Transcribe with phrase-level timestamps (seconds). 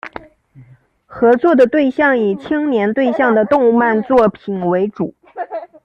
[1.05, 5.13] 合作的对象以青年对象的动漫作品为主。